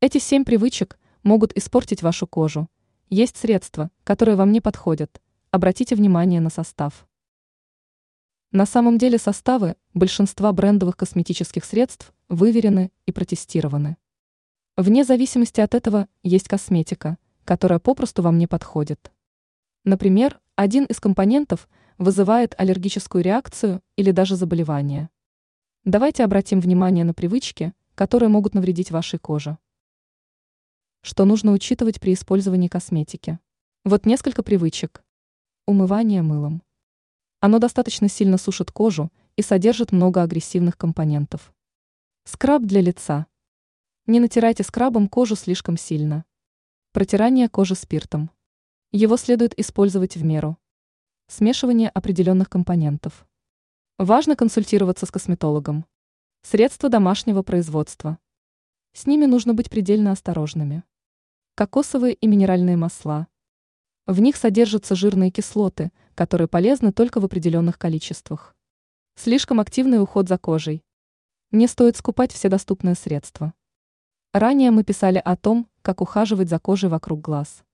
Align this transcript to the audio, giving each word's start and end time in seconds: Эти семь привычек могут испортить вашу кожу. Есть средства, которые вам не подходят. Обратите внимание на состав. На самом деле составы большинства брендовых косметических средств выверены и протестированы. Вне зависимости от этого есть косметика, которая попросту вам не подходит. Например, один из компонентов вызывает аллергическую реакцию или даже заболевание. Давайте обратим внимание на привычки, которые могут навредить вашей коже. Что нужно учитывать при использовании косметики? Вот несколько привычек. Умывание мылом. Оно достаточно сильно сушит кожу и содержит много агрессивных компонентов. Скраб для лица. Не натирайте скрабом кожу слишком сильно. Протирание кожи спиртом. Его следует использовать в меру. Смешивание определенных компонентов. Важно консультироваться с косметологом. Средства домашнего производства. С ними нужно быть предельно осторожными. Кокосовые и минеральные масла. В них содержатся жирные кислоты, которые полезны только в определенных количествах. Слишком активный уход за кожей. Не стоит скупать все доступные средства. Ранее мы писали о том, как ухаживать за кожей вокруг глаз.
Эти 0.00 0.18
семь 0.18 0.44
привычек 0.44 0.96
могут 1.24 1.56
испортить 1.56 2.04
вашу 2.04 2.28
кожу. 2.28 2.68
Есть 3.10 3.36
средства, 3.36 3.90
которые 4.04 4.36
вам 4.36 4.52
не 4.52 4.60
подходят. 4.60 5.20
Обратите 5.50 5.96
внимание 5.96 6.40
на 6.40 6.50
состав. 6.50 7.08
На 8.52 8.64
самом 8.64 8.96
деле 8.96 9.18
составы 9.18 9.74
большинства 9.94 10.52
брендовых 10.52 10.96
косметических 10.96 11.64
средств 11.64 12.14
выверены 12.28 12.92
и 13.06 13.12
протестированы. 13.12 13.96
Вне 14.76 15.02
зависимости 15.02 15.60
от 15.60 15.74
этого 15.74 16.06
есть 16.22 16.46
косметика, 16.46 17.18
которая 17.44 17.80
попросту 17.80 18.22
вам 18.22 18.38
не 18.38 18.46
подходит. 18.46 19.10
Например, 19.82 20.38
один 20.54 20.84
из 20.84 21.00
компонентов 21.00 21.68
вызывает 21.98 22.54
аллергическую 22.56 23.24
реакцию 23.24 23.82
или 23.96 24.12
даже 24.12 24.36
заболевание. 24.36 25.10
Давайте 25.84 26.22
обратим 26.22 26.60
внимание 26.60 27.04
на 27.04 27.14
привычки, 27.14 27.72
которые 27.96 28.28
могут 28.28 28.54
навредить 28.54 28.92
вашей 28.92 29.18
коже. 29.18 29.58
Что 31.02 31.24
нужно 31.24 31.52
учитывать 31.52 32.00
при 32.00 32.12
использовании 32.12 32.68
косметики? 32.68 33.38
Вот 33.84 34.04
несколько 34.04 34.42
привычек. 34.42 35.04
Умывание 35.66 36.22
мылом. 36.22 36.62
Оно 37.40 37.60
достаточно 37.60 38.08
сильно 38.08 38.36
сушит 38.36 38.72
кожу 38.72 39.12
и 39.36 39.42
содержит 39.42 39.92
много 39.92 40.22
агрессивных 40.22 40.76
компонентов. 40.76 41.54
Скраб 42.24 42.62
для 42.62 42.80
лица. 42.80 43.26
Не 44.06 44.18
натирайте 44.18 44.64
скрабом 44.64 45.08
кожу 45.08 45.36
слишком 45.36 45.76
сильно. 45.76 46.24
Протирание 46.92 47.48
кожи 47.48 47.76
спиртом. 47.76 48.30
Его 48.90 49.16
следует 49.16 49.56
использовать 49.58 50.16
в 50.16 50.24
меру. 50.24 50.58
Смешивание 51.28 51.90
определенных 51.90 52.50
компонентов. 52.50 53.24
Важно 53.98 54.34
консультироваться 54.34 55.06
с 55.06 55.10
косметологом. 55.10 55.86
Средства 56.42 56.88
домашнего 56.88 57.42
производства. 57.42 58.18
С 58.92 59.06
ними 59.06 59.26
нужно 59.26 59.54
быть 59.54 59.70
предельно 59.70 60.10
осторожными. 60.10 60.82
Кокосовые 61.58 62.14
и 62.14 62.28
минеральные 62.28 62.76
масла. 62.76 63.26
В 64.06 64.20
них 64.20 64.36
содержатся 64.36 64.94
жирные 64.94 65.32
кислоты, 65.32 65.90
которые 66.14 66.46
полезны 66.46 66.92
только 66.92 67.18
в 67.18 67.24
определенных 67.24 67.80
количествах. 67.80 68.54
Слишком 69.16 69.58
активный 69.58 70.00
уход 70.00 70.28
за 70.28 70.38
кожей. 70.38 70.84
Не 71.50 71.66
стоит 71.66 71.96
скупать 71.96 72.30
все 72.30 72.48
доступные 72.48 72.94
средства. 72.94 73.54
Ранее 74.32 74.70
мы 74.70 74.84
писали 74.84 75.20
о 75.24 75.34
том, 75.34 75.68
как 75.82 76.00
ухаживать 76.00 76.48
за 76.48 76.60
кожей 76.60 76.90
вокруг 76.90 77.20
глаз. 77.22 77.64